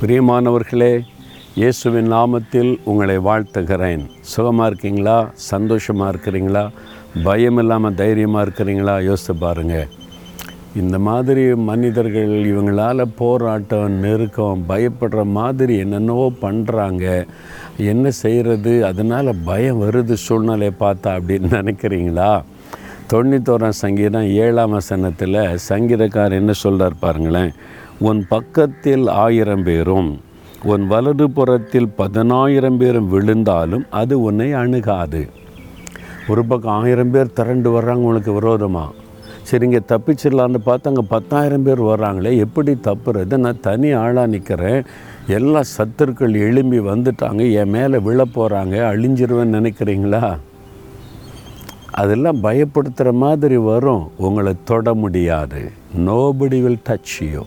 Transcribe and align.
பிரியமானவர்களே 0.00 1.04
இயேசுவின் 1.54 2.12
நாமத்தில் 2.12 2.72
உங்களை 2.84 3.14
வாழ்த்துகிறேன். 3.18 4.02
சுகமாக 4.20 4.66
இருக்கீங்களா? 4.70 5.14
சந்தோஷமாக 5.34 6.10
இருக்கிறீங்களா? 6.12 6.68
பயம் 7.24 7.56
இல்லாமல் 7.56 7.94
தைரியமாக 7.94 8.44
இருக்கிறீங்களா? 8.46 9.02
யோசித்து 9.02 9.34
பாருங்கள் 9.36 9.86
இந்த 10.74 10.98
மாதிரி 10.98 11.54
மனிதர்கள் 11.54 12.32
இவங்களால் 12.46 13.02
போராட்டம் 13.16 13.92
நெருக்கம் 13.92 14.64
பயப்படுற 14.68 15.24
மாதிரி 15.38 15.76
என்னென்னவோ 15.78 16.32
பண்ணுறாங்க 16.42 17.24
என்ன 17.76 18.10
செய்கிறது 18.10 18.86
அதனால் 18.86 19.32
பயம் 19.44 19.82
வருது 19.82 20.12
சூழ்நிலையை 20.26 20.74
பார்த்தா 20.80 21.16
அப்படின்னு 21.18 21.50
நினைக்கிறீங்களா? 21.60 22.42
தொண்ணூத்தோராம் 23.12 23.80
சங்கீதம் 23.84 24.28
ஏழாம் 24.44 24.70
வசனத்தில் 24.70 25.42
சங்கீதக்காரர் 25.68 26.40
என்ன 26.42 26.52
சொல்கிறார் 26.52 26.94
பாருங்களேன். 27.00 27.52
உன் 27.98 28.26
பக்கத்தில் 28.28 29.08
ஆயிரம் 29.08 29.62
பேரும் 29.62 30.20
உன் 30.64 30.86
வலது 30.86 31.30
புறத்தில் 31.30 31.88
பதினாயிரம் 31.88 32.76
பேரும் 32.76 33.08
விழுந்தாலும் 33.08 33.84
அது 33.90 34.22
உன்னை 34.22 34.52
அணுகாது. 34.52 35.28
ஒரு 36.28 36.44
பக்கம் 36.44 36.72
ஆயிரம் 36.72 37.10
பேர் 37.10 37.32
திரண்டு 37.32 37.80
வர்றாங்க 37.80 38.04
உனக்கு 38.10 38.32
விரோதமாக 38.32 39.04
சரிங்க 39.50 39.80
தப்பிச்சிடலான்னு 39.90 40.58
பார்த்து 40.58 40.90
அங்கே 40.90 41.04
பத்தாயிரம் 41.08 41.62
பேர் 41.62 41.82
வர்றாங்களே 41.82 42.36
எப்படி 42.36 42.72
தப்புறது? 42.72 43.36
நான் 43.36 43.60
தனி 43.60 43.92
ஆளாக 43.92 44.26
நிற்கிறேன் 44.26 44.84
எல்லா 45.26 45.60
சத்துருக்கள் 45.76 46.34
எழும்பி 46.48 46.78
வந்துட்டாங்க 46.78 47.52
என் 47.52 47.70
மேலே 47.70 47.98
விழ 47.98 48.24
போகிறாங்க 48.24 48.76
அழிஞ்சிருவேன்னு 48.92 49.56
நினைக்கிறீங்களா? 49.58 50.36
அதெல்லாம் 51.90 52.42
பயப்படுத்துகிற 52.42 53.12
மாதிரி 53.12 53.56
வரும். 53.56 54.10
உங்களை 54.16 54.54
தொட 54.64 54.94
முடியாது. 54.94 55.70
நோபடி 55.98 56.62
வில் 56.62 56.84
டச் 56.88 57.16
யூ 57.32 57.44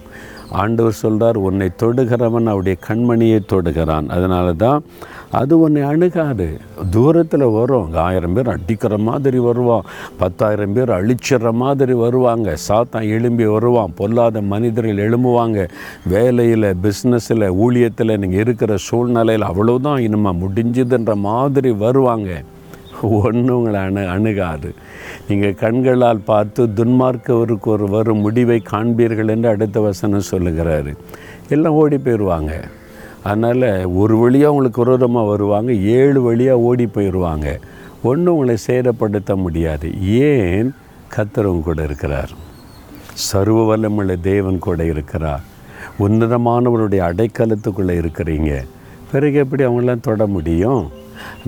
ஆண்டவர் 0.51 0.91
சொல்கிறார் 0.91 1.37
உன்னை 1.37 1.69
தொடுகிறவன் 1.79 2.45
அவருடைய 2.45 2.77
கண்மணியை 2.87 3.39
தொடுகிறான். 3.49 4.07
அதனால 4.07 4.53
தான் 4.53 4.83
அது 5.31 5.59
உன்னை 5.59 5.81
அணுகாது. 5.81 6.59
தூரத்தில் 6.89 7.43
வரும். 7.43 7.93
ஆயிரம் 7.93 8.33
பேர் 8.33 8.49
அடிக்கிற 8.49 8.97
மாதிரி 8.97 9.39
வருவான். 9.39 9.81
பத்தாயிரம் 10.17 10.73
பேர் 10.73 10.89
அழிச்சிடுற 10.89 11.51
மாதிரி 11.51 11.93
வருவாங்க. 11.93 12.55
சாத்தான் 12.67 13.09
எழும்பி 13.09 13.45
வருவான். 13.45 13.93
பொல்லாத 13.95 14.41
மனிதர்கள் 14.41 15.09
எழும்புவாங்க. 15.09 15.69
வேலையில் 16.07 16.75
பிஸ்னஸில் 16.83 17.53
ஊழியத்தில் 17.63 18.17
நீங்கள் 18.17 18.39
இருக்கிற 18.39 18.77
சூழ்நிலையில் 18.77 19.47
அவ்வளோதான் 19.47 19.99
இனிமே 19.99 20.29
முடிஞ்சுதுன்ற 20.29 21.13
மாதிரி 21.13 21.71
வருவாங்க. 21.71 22.43
ஒன்றும் 23.01 23.57
உங்களை 23.57 23.79
அணு 23.79 24.09
அணுகாது. 24.09 24.73
நீங்கள் 25.27 25.55
கண்களால் 25.55 26.19
பார்த்து 26.25 26.67
துன்மார்க்கவருக்கு 26.67 27.61
ஒரு 27.61 27.89
வரும் 27.89 28.17
முடிவை 28.17 28.61
காண்பீர்கள் 28.71 29.27
என்று 29.27 29.49
அடுத்த 29.49 29.79
வசனம் 29.79 30.21
சொல்லுகிறாரு. 30.31 30.95
எல்லாம் 31.49 31.73
ஓடி 31.73 31.95
போயிடுவாங்க. 31.95 32.51
அதனால் 33.23 33.85
ஒரு 33.85 34.17
வழியாக 34.17 34.53
உங்களுக்கு 34.53 34.83
விரோதமாக 34.83 35.27
வருவாங்க 35.27 35.73
ஏழு 35.73 36.21
வழியாக 36.21 36.59
ஓடி 36.59 36.85
போயிடுவாங்க. 36.85 37.59
ஒன்றும் 38.03 38.33
உங்களை 38.33 38.57
சேதப்படுத்த 38.67 39.35
முடியாது. 39.35 40.07
ஏன்? 40.09 40.73
கத்தரவங்க 41.15 41.61
கூட 41.61 41.83
இருக்கிறார். 41.83 42.29
சர்வ 43.13 43.77
வல்லமுள்ள 43.77 44.21
தேவன் 44.21 44.59
கூட 44.59 44.85
இருக்கிறார். 44.85 45.41
உன்னதமானவருடைய 45.99 47.01
அடைக்கலத்துக்குள்ளே 47.11 48.05
இருக்கிறீங்க. 48.05 48.65
பிறகு 49.11 49.33
எப்படி 49.33 49.65
அவங்களாம் 49.65 49.99
தொட 49.99 50.25
முடியும்? 50.25 50.89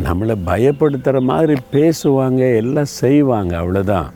நம்மளை 0.05 0.35
பயப்படுத்துகிற 0.49 1.19
மாதிரி 1.31 1.55
பேசுவாங்க 1.75 2.41
எல்லாம் 2.55 2.91
செய்வாங்க 3.01 3.53
அவ்வளோதான் 3.61 4.09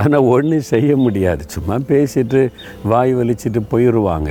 ஆனால் 0.00 0.28
ஒன்றும் 0.34 0.68
செய்ய 0.72 0.90
முடியாது. 0.96 1.42
சும்மா 1.54 1.74
பேசிட்டு 1.90 2.40
வாய் 2.90 3.12
வலிச்சிட்டு 3.16 3.60
போயிடுவாங்க 3.72 4.30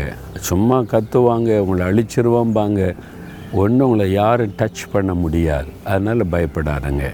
சும்மா 0.50 0.78
கத்துவாங்க 0.94 1.60
உங்களை 1.60 1.84
அழிச்சிருவோம்பாங்க. 1.90 2.82
ஒன்றும் 3.62 3.86
உங்களை 3.90 4.12
யாரும் 4.12 4.56
டச் 4.58 4.84
பண்ண 4.92 5.14
முடியாது. 5.14 5.70
அதனால் 5.84 6.32
பயப்படாதுங்க. 6.34 7.06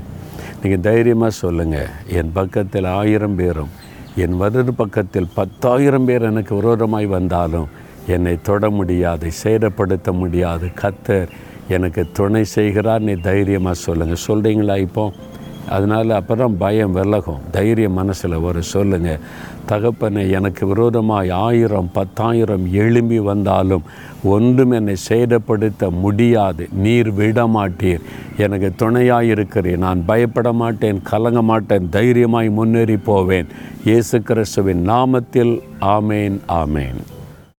நீங்கள் 0.62 0.86
தைரியமாக 0.88 1.40
சொல்லுங்கள் 1.44 1.92
என் 2.20 2.32
பக்கத்தில் 2.34 2.88
ஆயிரம் 3.00 3.36
பேரும் 3.36 3.74
என் 4.24 4.38
வலது 4.38 4.74
பக்கத்தில் 4.74 5.28
பத்தாயிரம் 5.34 6.06
பேர் 6.06 6.30
எனக்கு 6.30 6.54
விரோதமாய் 6.56 7.08
வந்தாலும் 7.18 7.68
என்னை 8.16 8.34
தொட 8.48 8.70
முடியாது 8.70 9.28
சேதப்படுத்த 9.44 10.12
முடியாது. 10.22 10.68
கத்தர் 10.82 11.30
எனக்கு 11.70 12.08
துணை 12.12 12.44
செய்கிறார் 12.44 13.02
நீ 13.02 13.14
தைரியமாக 13.14 13.74
சொல்லுங்கள் 13.74 14.26
சொல்கிறீங்களா 14.28 14.78
இப்போ? 14.78 15.12
அதனால் 15.70 16.10
அப்புறம் 16.10 16.58
பயம் 16.58 16.94
விலகும். 16.94 17.42
தைரியம் 17.52 17.94
மனசில் 17.94 18.36
வரும். 18.40 18.62
சொல்லுங்கள் 18.62 19.20
தகப்பனை 19.66 20.30
எனக்கு 20.32 20.68
விரோதமாக 20.68 21.34
ஆயிரம் 21.34 21.90
பத்தாயிரம் 21.94 22.74
எழும்பி 22.74 23.20
வந்தாலும் 23.20 23.84
ஒன்றும் 24.24 24.72
என்னை 24.72 24.96
சேதப்படுத்த 25.10 25.90
முடியாது. 26.04 26.68
நீர் 26.72 27.12
விட 27.12 27.48
மாட்டீர் 27.48 28.06
எனக்கு 28.38 28.76
துணையாக 28.76 29.26
இருக்கிறேன் 29.26 29.80
நான் 29.80 30.06
பயப்பட 30.06 30.52
மாட்டேன் 30.54 31.02
கலங்க 31.04 31.42
மாட்டேன் 31.42 31.90
தைரியமாய் 31.90 32.50
முன்னேறி 32.50 32.98
போவேன். 32.98 33.48
இயேசு 33.86 34.22
கிறிஸ்துவின் 34.22 34.90
நாமத்தில் 34.90 35.62
ஆமேன் 35.82 36.40
ஆமேன். 36.48 37.17